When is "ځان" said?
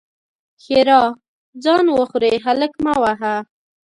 1.63-1.85